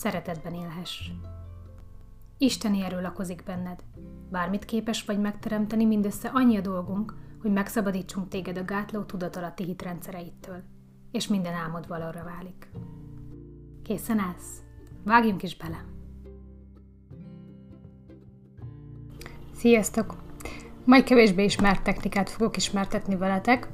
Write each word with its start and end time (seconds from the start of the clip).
szeretetben 0.00 0.54
élhess. 0.54 1.10
Isteni 2.38 2.82
erő 2.82 3.00
lakozik 3.00 3.42
benned. 3.44 3.84
Bármit 4.30 4.64
képes 4.64 5.04
vagy 5.04 5.20
megteremteni, 5.20 5.84
mindössze 5.84 6.30
annyi 6.32 6.56
a 6.56 6.60
dolgunk, 6.60 7.14
hogy 7.42 7.52
megszabadítsunk 7.52 8.28
téged 8.28 8.58
a 8.58 8.64
gátló 8.64 9.02
tudatalatti 9.02 9.64
hitrendszereittől, 9.64 10.62
és 11.10 11.28
minden 11.28 11.54
álmod 11.54 11.88
valóra 11.88 12.24
válik. 12.24 12.70
Készen 13.82 14.18
állsz? 14.18 14.62
Vágjunk 15.04 15.42
is 15.42 15.56
bele! 15.56 15.84
Sziasztok! 19.54 20.14
Mai 20.84 21.02
kevésbé 21.02 21.44
ismert 21.44 21.82
technikát 21.82 22.30
fogok 22.30 22.56
ismertetni 22.56 23.16
veletek, 23.16 23.68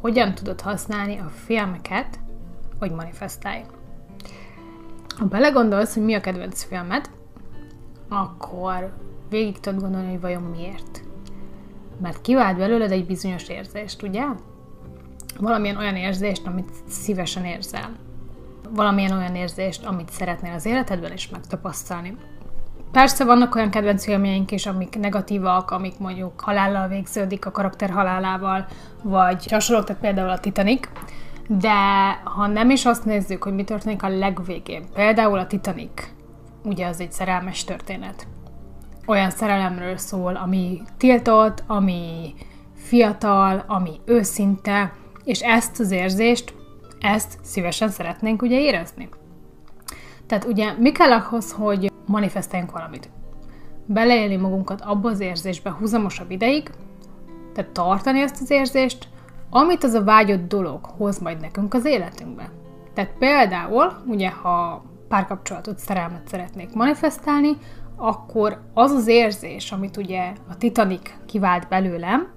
hogyan 0.00 0.34
tudod 0.34 0.60
használni 0.60 1.16
a 1.18 1.28
filmeket, 1.28 2.20
hogy 2.78 2.90
manifestálj. 2.90 3.64
Ha 5.18 5.24
belegondolsz, 5.24 5.94
hogy 5.94 6.04
mi 6.04 6.14
a 6.14 6.20
kedvenc 6.20 6.62
filmed, 6.64 7.10
akkor 8.08 8.96
végig 9.28 9.60
tudod 9.60 9.80
gondolni, 9.80 10.10
hogy 10.10 10.20
vajon 10.20 10.42
miért. 10.42 11.00
Mert 12.00 12.20
kivált 12.20 12.56
belőled 12.56 12.90
egy 12.90 13.06
bizonyos 13.06 13.48
érzést, 13.48 14.02
ugye? 14.02 14.24
Valamilyen 15.40 15.76
olyan 15.76 15.96
érzést, 15.96 16.46
amit 16.46 16.70
szívesen 16.88 17.44
érzel. 17.44 17.96
Valamilyen 18.70 19.12
olyan 19.12 19.34
érzést, 19.34 19.84
amit 19.84 20.10
szeretnél 20.10 20.52
az 20.52 20.66
életedben 20.66 21.12
is 21.12 21.28
megtapasztalni. 21.28 22.16
Persze 22.92 23.24
vannak 23.24 23.54
olyan 23.54 23.70
kedvenc 23.70 24.04
filmjeink 24.04 24.50
is, 24.50 24.66
amik 24.66 24.98
negatívak, 24.98 25.70
amik 25.70 25.98
mondjuk 25.98 26.40
halállal 26.40 26.88
végződik, 26.88 27.46
a 27.46 27.50
karakter 27.50 27.90
halálával, 27.90 28.66
vagy 29.02 29.50
hasonlók, 29.50 29.86
tehát 29.86 30.02
például 30.02 30.28
a 30.28 30.38
Titanic, 30.38 30.88
de 31.48 31.74
ha 32.24 32.46
nem 32.46 32.70
is 32.70 32.84
azt 32.84 33.04
nézzük, 33.04 33.42
hogy 33.42 33.54
mi 33.54 33.64
történik 33.64 34.02
a 34.02 34.08
legvégén, 34.08 34.84
például 34.94 35.38
a 35.38 35.46
Titanic, 35.46 36.10
ugye 36.64 36.86
az 36.86 37.00
egy 37.00 37.12
szerelmes 37.12 37.64
történet. 37.64 38.26
Olyan 39.06 39.30
szerelemről 39.30 39.96
szól, 39.96 40.36
ami 40.36 40.82
tiltott, 40.96 41.64
ami 41.66 42.34
fiatal, 42.74 43.64
ami 43.66 43.90
őszinte, 44.04 44.92
és 45.24 45.40
ezt 45.40 45.80
az 45.80 45.90
érzést, 45.90 46.54
ezt 47.00 47.38
szívesen 47.42 47.88
szeretnénk 47.88 48.42
ugye 48.42 48.60
érezni. 48.60 49.08
Tehát 50.26 50.44
ugye 50.44 50.72
mi 50.78 50.92
kell 50.92 51.12
ahhoz, 51.12 51.52
hogy 51.52 51.92
manifestáljunk 52.06 52.72
valamit? 52.72 53.10
Beleélni 53.86 54.36
magunkat 54.36 54.80
abba 54.80 55.10
az 55.10 55.20
érzésbe 55.20 55.70
húzamosabb 55.70 56.30
ideig, 56.30 56.70
tehát 57.54 57.70
tartani 57.70 58.20
ezt 58.20 58.40
az 58.40 58.50
érzést, 58.50 59.08
amit 59.50 59.84
az 59.84 59.92
a 59.92 60.04
vágyott 60.04 60.48
dolog 60.48 60.84
hoz 60.84 61.18
majd 61.18 61.40
nekünk 61.40 61.74
az 61.74 61.84
életünkbe. 61.84 62.50
Tehát 62.94 63.10
például, 63.18 63.92
ugye, 64.06 64.30
ha 64.30 64.84
párkapcsolatot, 65.08 65.78
szerelmet 65.78 66.28
szeretnék 66.28 66.74
manifestálni, 66.74 67.56
akkor 67.96 68.60
az 68.74 68.90
az 68.90 69.06
érzés, 69.06 69.72
amit 69.72 69.96
ugye 69.96 70.32
a 70.48 70.56
Titanic 70.56 71.14
kivált 71.26 71.68
belőlem, 71.68 72.28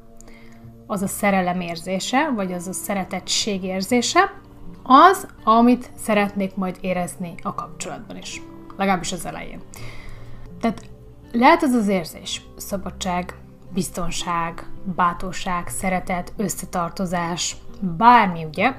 az 0.88 1.02
a 1.02 1.08
szerelem 1.08 1.62
érzése, 1.62 2.32
vagy 2.36 2.54
az 2.54 2.68
a 2.68 2.74
szeretettség 2.74 3.64
érzése, 3.64 4.20
az, 4.84 5.28
amit 5.44 5.92
szeretnék 5.96 6.56
majd 6.56 6.78
érezni 6.82 7.34
a 7.44 7.54
kapcsolatban 7.54 8.18
is. 8.18 8.42
Legalábbis 8.78 9.12
az 9.12 9.26
elején. 9.26 9.62
Tehát 10.62 10.90
lehet 11.32 11.64
az 11.64 11.72
az 11.72 11.88
érzés, 11.88 12.42
szabadság, 12.58 13.36
biztonság, 13.74 14.68
bátorság, 14.96 15.68
szeretet, 15.68 16.34
összetartozás, 16.38 17.56
bármi, 17.98 18.44
ugye? 18.44 18.74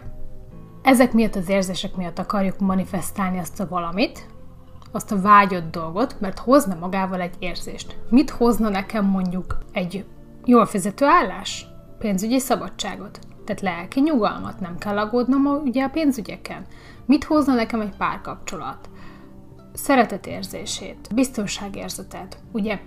Ezek 0.82 1.12
miatt 1.12 1.34
az 1.34 1.48
érzések 1.48 1.96
miatt 1.96 2.18
akarjuk 2.18 2.58
manifestálni 2.58 3.38
azt 3.38 3.60
a 3.60 3.68
valamit, 3.68 4.26
azt 4.92 5.12
a 5.12 5.20
vágyott 5.20 5.70
dolgot, 5.70 6.20
mert 6.20 6.38
hozna 6.38 6.74
magával 6.74 7.20
egy 7.20 7.34
érzést. 7.38 7.98
Mit 8.08 8.30
hozna 8.30 8.68
nekem 8.68 9.04
mondjuk 9.04 9.58
egy 9.72 10.04
jól 10.44 10.66
fizető 10.66 11.06
állás? 11.06 11.66
Pénzügyi 11.98 12.38
szabadságot. 12.38 13.18
Tehát 13.44 13.60
lelki 13.60 14.00
nyugalmat, 14.00 14.60
nem 14.60 14.78
kell 14.78 14.98
aggódnom 14.98 15.46
ugye 15.46 15.84
a 15.84 15.88
pénzügyeken. 15.88 16.66
Mit 17.06 17.24
hozna 17.24 17.54
nekem 17.54 17.80
egy 17.80 17.96
párkapcsolat? 17.96 18.88
Szeretetérzését, 19.72 21.08
biztonságérzetet, 21.14 22.38
ugye? 22.52 22.80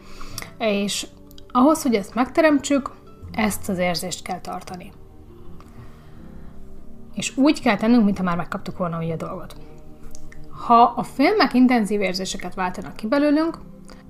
És 0.57 1.07
ahhoz, 1.51 1.81
hogy 1.81 1.95
ezt 1.95 2.15
megteremtsük, 2.15 2.91
ezt 3.35 3.69
az 3.69 3.77
érzést 3.77 4.23
kell 4.23 4.39
tartani. 4.39 4.91
És 7.13 7.37
úgy 7.37 7.61
kell 7.61 7.77
tennünk, 7.77 8.05
mintha 8.05 8.23
már 8.23 8.37
megkaptuk 8.37 8.77
volna 8.77 8.97
ugye 8.97 9.13
a 9.13 9.17
dolgot. 9.17 9.55
Ha 10.65 10.93
a 10.95 11.03
filmek 11.03 11.53
intenzív 11.53 12.01
érzéseket 12.01 12.53
váltanak 12.53 12.95
ki 12.95 13.07
belőlünk, 13.07 13.57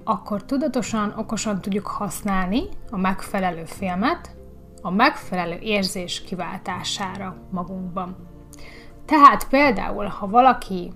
akkor 0.03 0.43
tudatosan, 0.43 1.13
okosan 1.17 1.61
tudjuk 1.61 1.87
használni 1.87 2.63
a 2.89 2.97
megfelelő 2.97 3.63
filmet 3.65 4.35
a 4.85 4.91
megfelelő 4.91 5.57
érzés 5.61 6.21
kiváltására 6.21 7.35
magunkban. 7.51 8.15
Tehát 9.05 9.47
például, 9.47 10.05
ha 10.05 10.27
valaki 10.27 10.91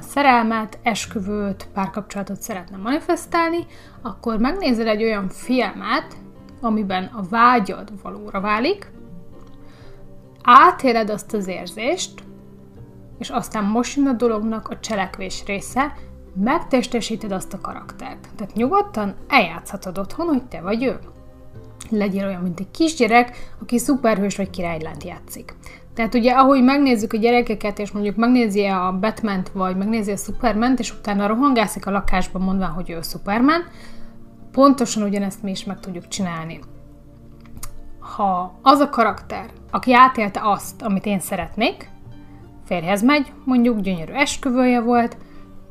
szerelmet, 0.00 0.78
esküvőt, 0.82 1.68
párkapcsolatot 1.74 2.40
szeretne 2.40 2.76
manifestálni, 2.76 3.66
akkor 4.02 4.38
megnézel 4.38 4.88
egy 4.88 5.02
olyan 5.02 5.28
filmet, 5.28 6.16
amiben 6.62 7.04
a 7.04 7.22
vágyad 7.30 7.92
valóra 8.02 8.40
válik, 8.40 8.90
átéled 10.42 11.10
azt 11.10 11.34
az 11.34 11.46
érzést, 11.46 12.22
és 13.18 13.30
aztán 13.30 13.64
most 13.64 13.96
jön 13.96 14.06
a 14.06 14.12
dolognak 14.12 14.68
a 14.68 14.78
cselekvés 14.78 15.42
része, 15.46 15.94
megtestesíted 16.34 17.32
azt 17.32 17.52
a 17.52 17.60
karaktert. 17.60 18.28
Tehát 18.36 18.54
nyugodtan 18.54 19.14
eljátszhatod 19.28 19.98
otthon, 19.98 20.26
hogy 20.26 20.42
te 20.44 20.60
vagy 20.60 20.84
ő. 20.84 20.98
Legyél 21.90 22.26
olyan, 22.26 22.42
mint 22.42 22.60
egy 22.60 22.70
kisgyerek, 22.70 23.52
aki 23.60 23.78
szuperhős 23.78 24.36
vagy 24.36 24.50
királylánt 24.50 25.04
játszik. 25.04 25.54
Tehát 25.94 26.14
ugye, 26.14 26.32
ahogy 26.32 26.62
megnézzük 26.62 27.12
a 27.12 27.16
gyerekeket, 27.16 27.78
és 27.78 27.90
mondjuk 27.90 28.16
megnézi 28.16 28.66
a 28.66 28.96
batman 29.00 29.42
vagy 29.52 29.76
megnézi 29.76 30.10
a 30.10 30.16
superman 30.16 30.74
és 30.78 30.92
utána 30.92 31.26
rohangászik 31.26 31.86
a 31.86 31.90
lakásban 31.90 32.42
mondva, 32.42 32.66
hogy 32.66 32.90
ő 32.90 32.98
Superman, 33.02 33.62
pontosan 34.52 35.02
ugyanezt 35.02 35.42
mi 35.42 35.50
is 35.50 35.64
meg 35.64 35.80
tudjuk 35.80 36.08
csinálni. 36.08 36.60
Ha 37.98 38.58
az 38.62 38.78
a 38.78 38.88
karakter, 38.88 39.50
aki 39.70 39.94
átélte 39.94 40.40
azt, 40.42 40.82
amit 40.82 41.06
én 41.06 41.20
szeretnék, 41.20 41.90
férjhez 42.64 43.02
megy, 43.02 43.32
mondjuk 43.44 43.80
gyönyörű 43.80 44.12
esküvője 44.12 44.80
volt, 44.80 45.16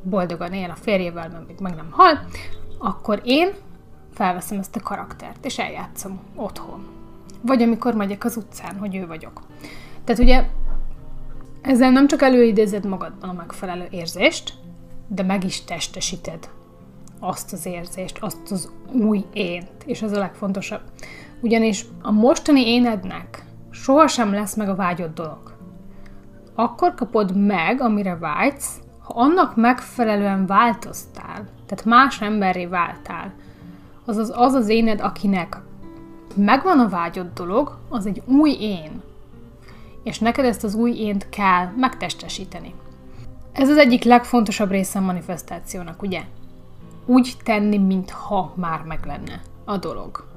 boldogan 0.03 0.53
él 0.53 0.69
a 0.69 0.75
férjével, 0.75 1.29
mert 1.29 1.47
még 1.47 1.59
meg 1.59 1.75
nem 1.75 1.87
hal, 1.91 2.19
akkor 2.79 3.21
én 3.23 3.49
felveszem 4.13 4.59
ezt 4.59 4.75
a 4.75 4.81
karaktert, 4.81 5.45
és 5.45 5.59
eljátszom 5.59 6.19
otthon. 6.35 6.87
Vagy 7.41 7.61
amikor 7.61 7.93
megyek 7.93 8.23
az 8.23 8.37
utcán, 8.37 8.77
hogy 8.77 8.95
ő 8.95 9.07
vagyok. 9.07 9.41
Tehát 10.03 10.21
ugye 10.21 10.45
ezzel 11.61 11.91
nem 11.91 12.07
csak 12.07 12.21
előidézed 12.21 12.85
magadban 12.85 13.29
a 13.29 13.33
megfelelő 13.33 13.87
érzést, 13.89 14.53
de 15.07 15.23
meg 15.23 15.43
is 15.43 15.63
testesíted 15.63 16.49
azt 17.23 17.53
az 17.53 17.65
érzést, 17.65 18.18
azt 18.19 18.51
az 18.51 18.71
új 18.94 19.25
ént, 19.33 19.83
és 19.85 20.01
ez 20.01 20.12
a 20.12 20.19
legfontosabb. 20.19 20.81
Ugyanis 21.41 21.85
a 22.01 22.12
mostani 22.12 22.68
énednek 22.68 23.45
sohasem 23.69 24.33
lesz 24.33 24.56
meg 24.56 24.69
a 24.69 24.75
vágyott 24.75 25.15
dolog. 25.15 25.53
Akkor 26.56 26.94
kapod 26.94 27.35
meg, 27.38 27.81
amire 27.81 28.18
vágysz, 28.18 28.79
ha 29.00 29.13
annak 29.15 29.56
megfelelően 29.56 30.45
változtál. 30.45 31.47
Tehát 31.65 31.85
más 31.85 32.21
emberré 32.21 32.65
váltál. 32.65 33.33
Azaz 34.06 34.31
az 34.35 34.53
az 34.53 34.67
éned, 34.67 35.01
akinek 35.01 35.57
megvan 36.35 36.79
a 36.79 36.89
vágyott 36.89 37.33
dolog, 37.33 37.77
az 37.89 38.06
egy 38.06 38.21
új 38.25 38.51
én. 38.59 39.01
És 40.03 40.19
neked 40.19 40.45
ezt 40.45 40.63
az 40.63 40.75
új 40.75 40.91
ént 40.91 41.29
kell 41.29 41.67
megtestesíteni. 41.75 42.74
Ez 43.51 43.69
az 43.69 43.77
egyik 43.77 44.03
legfontosabb 44.03 44.69
része 44.69 45.00
a 45.00 45.01
manifestációnak, 45.01 46.01
ugye? 46.01 46.21
Úgy 47.06 47.33
tenni, 47.44 47.77
mintha 47.77 48.53
már 48.56 48.81
meg 48.81 49.06
lenne 49.06 49.42
a 49.65 49.77
dolog. 49.77 50.30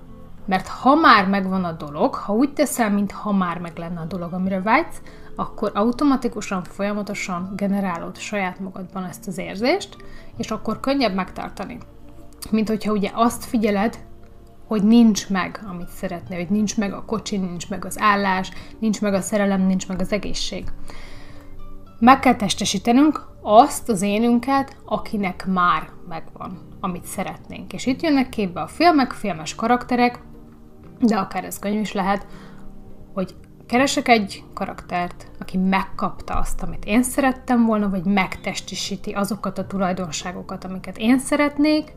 Mert 0.46 0.66
ha 0.66 0.94
már 0.94 1.28
megvan 1.28 1.64
a 1.64 1.72
dolog, 1.72 2.14
ha 2.14 2.32
úgy 2.32 2.52
teszel, 2.52 2.90
mintha 2.90 3.32
már 3.32 3.58
meg 3.58 3.78
lenne 3.78 4.00
a 4.00 4.04
dolog, 4.04 4.32
amire 4.32 4.60
vágysz, 4.60 5.00
akkor 5.36 5.70
automatikusan, 5.74 6.62
folyamatosan 6.62 7.52
generálod 7.56 8.16
saját 8.16 8.60
magadban 8.60 9.04
ezt 9.04 9.26
az 9.28 9.38
érzést, 9.38 9.96
és 10.36 10.50
akkor 10.50 10.80
könnyebb 10.80 11.14
megtartani. 11.14 11.78
Mint 12.50 12.68
hogyha 12.68 12.92
ugye 12.92 13.10
azt 13.14 13.44
figyeled, 13.44 13.98
hogy 14.66 14.82
nincs 14.82 15.30
meg, 15.30 15.64
amit 15.68 15.88
szeretnél, 15.88 16.38
hogy 16.38 16.50
nincs 16.50 16.76
meg 16.76 16.92
a 16.92 17.04
kocsi, 17.04 17.36
nincs 17.36 17.68
meg 17.68 17.84
az 17.84 17.98
állás, 17.98 18.50
nincs 18.78 19.00
meg 19.00 19.14
a 19.14 19.20
szerelem, 19.20 19.60
nincs 19.60 19.88
meg 19.88 20.00
az 20.00 20.12
egészség. 20.12 20.64
Meg 21.98 22.20
kell 22.20 22.36
testesítenünk 22.36 23.26
azt 23.46 23.88
az 23.88 24.02
énünket, 24.02 24.76
akinek 24.84 25.46
már 25.46 25.88
megvan, 26.08 26.58
amit 26.80 27.04
szeretnénk. 27.04 27.72
És 27.72 27.86
itt 27.86 28.02
jönnek 28.02 28.28
képbe 28.28 28.60
a 28.60 28.66
filmek, 28.66 29.12
filmes 29.12 29.54
karakterek, 29.54 30.18
de 31.00 31.16
akár 31.16 31.44
ez 31.44 31.58
könyv 31.58 31.80
is 31.80 31.92
lehet, 31.92 32.26
hogy 33.14 33.34
keresek 33.66 34.08
egy 34.08 34.44
karaktert, 34.54 35.30
aki 35.40 35.56
megkapta 35.56 36.34
azt, 36.34 36.62
amit 36.62 36.84
én 36.84 37.02
szerettem 37.02 37.64
volna, 37.66 37.90
vagy 37.90 38.04
megtestisíti 38.04 39.12
azokat 39.12 39.58
a 39.58 39.66
tulajdonságokat, 39.66 40.64
amiket 40.64 40.98
én 40.98 41.18
szeretnék, 41.18 41.92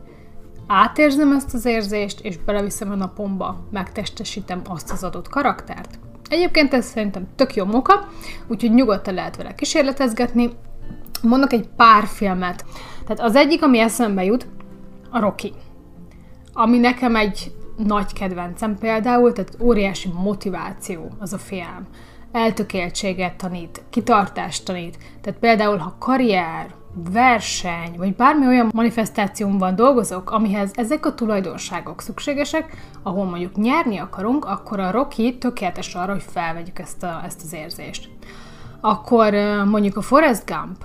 átérzem 0.66 1.32
ezt 1.32 1.54
az 1.54 1.64
érzést, 1.64 2.20
és 2.20 2.38
beleviszem 2.38 2.90
a 2.90 2.94
napomba, 2.94 3.66
megtestesítem 3.70 4.62
azt 4.68 4.90
az 4.90 5.04
adott 5.04 5.28
karaktert. 5.28 5.98
Egyébként 6.28 6.74
ez 6.74 6.86
szerintem 6.86 7.26
tök 7.36 7.54
jó 7.54 7.64
moka, 7.64 8.08
úgyhogy 8.46 8.74
nyugodtan 8.74 9.14
lehet 9.14 9.36
vele 9.36 9.54
kísérletezgetni. 9.54 10.50
Mondok 11.22 11.52
egy 11.52 11.68
pár 11.76 12.06
filmet. 12.06 12.64
Tehát 13.06 13.20
az 13.20 13.36
egyik, 13.36 13.62
ami 13.62 13.78
eszembe 13.78 14.24
jut, 14.24 14.46
a 15.10 15.20
Rocky. 15.20 15.52
Ami 16.52 16.78
nekem 16.78 17.16
egy 17.16 17.52
nagy 17.76 18.12
kedvencem 18.12 18.78
például, 18.78 19.32
tehát 19.32 19.56
óriási 19.60 20.10
motiváció 20.22 21.10
az 21.18 21.32
a 21.32 21.38
film. 21.38 21.86
Eltökéltséget 22.32 23.36
tanít, 23.36 23.82
kitartást 23.90 24.64
tanít. 24.64 24.98
Tehát 25.20 25.38
például, 25.38 25.76
ha 25.76 25.96
karrier, 25.98 26.74
verseny, 27.12 27.94
vagy 27.96 28.16
bármi 28.16 28.46
olyan 28.46 28.70
manifestációban 28.74 29.74
dolgozok, 29.74 30.30
amihez 30.30 30.70
ezek 30.74 31.06
a 31.06 31.14
tulajdonságok 31.14 32.00
szükségesek, 32.00 32.76
ahol 33.02 33.24
mondjuk 33.24 33.56
nyerni 33.56 33.98
akarunk, 33.98 34.44
akkor 34.44 34.80
a 34.80 34.90
Rocky 34.90 35.38
tökéletes 35.38 35.94
arra, 35.94 36.12
hogy 36.12 36.24
felvegyük 36.32 36.78
ezt, 36.78 37.02
a, 37.02 37.20
ezt 37.24 37.42
az 37.42 37.52
érzést. 37.52 38.10
Akkor 38.80 39.34
mondjuk 39.64 39.96
a 39.96 40.02
Forrest 40.02 40.46
Gump, 40.46 40.84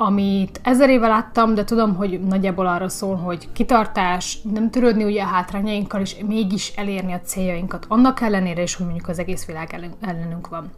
amit 0.00 0.60
ezer 0.62 0.90
éve 0.90 1.08
láttam, 1.08 1.54
de 1.54 1.64
tudom, 1.64 1.94
hogy 1.94 2.20
nagyjából 2.20 2.66
arra 2.66 2.88
szól, 2.88 3.16
hogy 3.16 3.52
kitartás, 3.52 4.38
nem 4.52 4.70
törődni 4.70 5.04
ugye 5.04 5.22
a 5.22 5.26
hátrányainkkal, 5.26 6.00
és 6.00 6.16
mégis 6.26 6.72
elérni 6.76 7.12
a 7.12 7.20
céljainkat, 7.20 7.86
annak 7.88 8.20
ellenére 8.20 8.62
is, 8.62 8.74
hogy 8.74 8.86
mondjuk 8.86 9.08
az 9.08 9.18
egész 9.18 9.46
világ 9.46 9.96
ellenünk 10.00 10.48
van. 10.48 10.70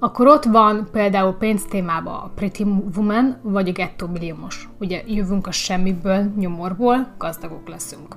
Akkor 0.00 0.26
ott 0.26 0.44
van 0.44 0.88
például 0.92 1.32
pénz 1.32 1.64
témában 1.64 2.14
a 2.14 2.30
Pretty 2.34 2.64
Woman, 2.96 3.36
vagy 3.42 3.68
a 3.68 3.72
Ghetto 3.72 4.06
Milliómos. 4.06 4.68
Ugye 4.80 5.02
jövünk 5.06 5.46
a 5.46 5.50
semmiből, 5.50 6.32
nyomorból, 6.36 7.06
gazdagok 7.18 7.68
leszünk. 7.68 8.16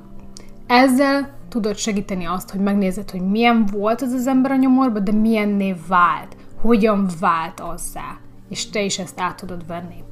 Ezzel 0.68 1.30
tudod 1.50 1.75
segíteni 1.75 2.25
azt, 2.25 2.50
hogy 2.50 2.59
megnézed, 2.59 3.09
hogy 3.12 3.21
milyen 3.21 3.65
volt 3.71 4.01
az 4.01 4.12
az 4.12 4.27
ember 4.27 4.51
a 4.51 4.56
nyomorban, 4.56 5.04
de 5.04 5.12
milyen 5.12 5.50
név 5.50 5.75
vált, 5.88 6.36
hogyan 6.62 7.07
vált 7.19 7.59
azzá, 7.59 8.18
és 8.51 8.69
te 8.69 8.81
is 8.81 9.00
ezt 9.00 9.19
át 9.19 9.36
tudod 9.36 9.68
venni. 9.68 10.03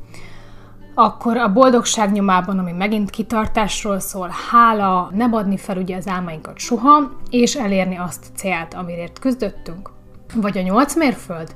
Akkor 0.96 1.38
a 1.38 1.54
boldogság 1.54 2.12
nyomában, 2.12 2.60
ami 2.60 2.72
megint 2.72 3.10
kitartásról 3.10 4.00
szól, 4.00 4.32
hála, 4.52 5.10
nem 5.14 5.34
adni 5.34 5.58
fel 5.58 5.78
ugye 5.78 5.96
az 5.96 6.08
álmainkat 6.08 6.58
soha, 6.58 7.12
és 7.30 7.56
elérni 7.56 7.98
azt 7.98 8.26
a 8.30 8.38
célt, 8.38 8.74
amiért 8.74 9.20
küzdöttünk. 9.20 9.90
Vagy 10.36 10.58
a 10.58 10.62
nyolc 10.62 10.96
mérföld, 10.96 11.56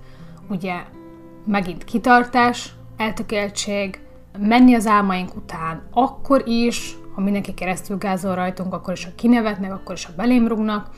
ugye 0.49 0.73
megint 1.45 1.83
kitartás, 1.83 2.73
eltökéltség, 2.97 4.01
menni 4.39 4.73
az 4.73 4.87
álmaink 4.87 5.35
után, 5.35 5.81
akkor 5.91 6.47
is, 6.47 6.97
ha 7.15 7.21
mindenki 7.21 7.53
keresztül 7.53 7.97
gázol 7.97 8.35
rajtunk, 8.35 8.73
akkor 8.73 8.93
is, 8.93 9.05
ha 9.05 9.11
kinevetnek, 9.15 9.73
akkor 9.73 9.95
is, 9.95 10.05
ha 10.05 10.11
belém 10.15 10.47
rúgnak. 10.47 10.89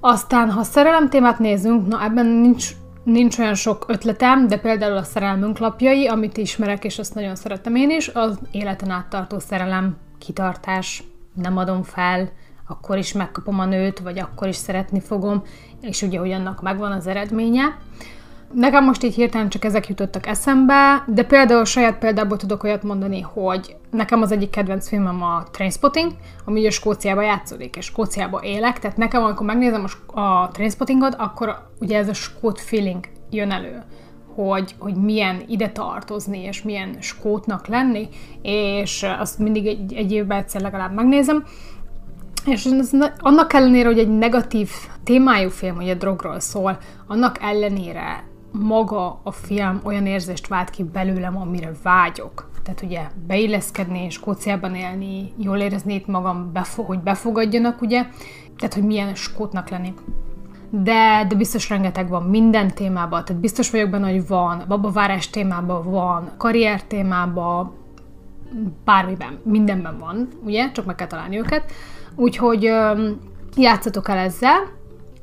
Aztán, 0.00 0.50
ha 0.50 0.62
szerelem 0.62 1.08
témát 1.08 1.38
nézünk, 1.38 1.86
na 1.86 2.04
ebben 2.04 2.26
nincs, 2.26 2.70
nincs 3.10 3.38
olyan 3.38 3.54
sok 3.54 3.84
ötletem, 3.88 4.46
de 4.46 4.58
például 4.58 4.96
a 4.96 5.02
szerelmünk 5.02 5.58
lapjai, 5.58 6.06
amit 6.06 6.36
ismerek, 6.36 6.84
és 6.84 6.98
azt 6.98 7.14
nagyon 7.14 7.36
szeretem 7.36 7.74
én 7.74 7.90
is, 7.90 8.08
az 8.08 8.38
életen 8.50 8.90
áttartó 8.90 9.38
szerelem, 9.38 9.96
kitartás, 10.18 11.02
nem 11.34 11.56
adom 11.56 11.82
fel, 11.82 12.30
akkor 12.66 12.98
is 12.98 13.12
megkapom 13.12 13.58
a 13.58 13.64
nőt, 13.64 13.98
vagy 13.98 14.18
akkor 14.18 14.48
is 14.48 14.56
szeretni 14.56 15.00
fogom, 15.00 15.42
és 15.80 16.02
ugye, 16.02 16.18
hogy 16.18 16.32
annak 16.32 16.62
megvan 16.62 16.92
az 16.92 17.06
eredménye. 17.06 17.78
Nekem 18.54 18.84
most 18.84 19.02
így 19.02 19.14
hirtelen 19.14 19.48
csak 19.48 19.64
ezek 19.64 19.88
jutottak 19.88 20.26
eszembe, 20.26 21.04
de 21.06 21.24
például 21.24 21.64
saját 21.64 21.98
példából 21.98 22.36
tudok 22.36 22.62
olyat 22.62 22.82
mondani, 22.82 23.20
hogy 23.20 23.76
nekem 23.90 24.22
az 24.22 24.32
egyik 24.32 24.50
kedvenc 24.50 24.88
filmem 24.88 25.22
a 25.22 25.42
Trainspotting, 25.50 26.12
ami 26.44 26.60
ugye 26.60 26.70
Skóciába 26.70 27.22
játszódik, 27.22 27.76
és 27.76 27.84
Skóciába 27.84 28.40
élek, 28.42 28.78
tehát 28.78 28.96
nekem, 28.96 29.22
amikor 29.22 29.46
megnézem 29.46 29.84
a, 30.06 30.20
a 30.20 30.48
Trainspottingot, 30.52 31.14
akkor 31.14 31.68
ugye 31.80 31.98
ez 31.98 32.08
a 32.08 32.14
skót 32.14 32.60
feeling 32.60 33.04
jön 33.30 33.50
elő 33.50 33.82
hogy, 34.34 34.74
hogy 34.78 34.94
milyen 34.94 35.42
ide 35.46 35.70
tartozni, 35.70 36.38
és 36.38 36.62
milyen 36.62 36.96
skótnak 37.00 37.66
lenni, 37.66 38.08
és 38.42 39.06
azt 39.18 39.38
mindig 39.38 39.66
egy, 39.66 39.94
egy 39.94 40.12
évben 40.12 40.38
egyszer 40.38 40.60
legalább 40.60 40.94
megnézem, 40.94 41.44
és 42.46 42.68
annak 43.18 43.52
ellenére, 43.52 43.88
hogy 43.88 43.98
egy 43.98 44.18
negatív 44.18 44.70
témájú 45.04 45.48
film, 45.48 45.76
hogy 45.76 45.88
a 45.88 45.94
drogról 45.94 46.40
szól, 46.40 46.78
annak 47.06 47.36
ellenére 47.40 48.24
maga 48.52 49.20
a 49.22 49.30
film 49.30 49.80
olyan 49.84 50.06
érzést 50.06 50.48
vált 50.48 50.70
ki 50.70 50.84
belőlem, 50.84 51.36
amire 51.36 51.72
vágyok. 51.82 52.50
Tehát 52.62 52.82
ugye 52.82 53.00
beilleszkedni, 53.26 54.10
Skóciában 54.10 54.74
élni, 54.74 55.32
jól 55.36 55.58
érezni 55.58 55.94
itt 55.94 56.06
magam, 56.06 56.50
befo- 56.52 56.86
hogy 56.86 56.98
befogadjanak, 56.98 57.80
ugye? 57.80 58.06
Tehát, 58.56 58.74
hogy 58.74 58.84
milyen 58.84 59.14
skótnak 59.14 59.68
lenni. 59.68 59.94
De, 60.70 61.24
de 61.28 61.34
biztos 61.34 61.68
rengeteg 61.68 62.08
van 62.08 62.22
minden 62.22 62.74
témában, 62.74 63.24
tehát 63.24 63.42
biztos 63.42 63.70
vagyok 63.70 63.90
benne, 63.90 64.10
hogy 64.10 64.26
van, 64.26 64.64
babavárás 64.68 65.30
témában 65.30 65.90
van, 65.90 66.30
karrier 66.36 66.82
témában, 66.82 67.72
bármiben, 68.84 69.38
mindenben 69.42 69.98
van, 69.98 70.28
ugye? 70.44 70.72
Csak 70.72 70.84
meg 70.84 70.94
kell 70.94 71.06
találni 71.06 71.38
őket. 71.38 71.72
Úgyhogy 72.14 72.72
játszatok 73.56 74.08
el 74.08 74.18
ezzel, 74.18 74.58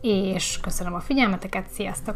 és 0.01 0.59
köszönöm 0.61 0.93
a 0.93 0.99
figyelmeteket, 0.99 1.69
sziasztok! 1.69 2.15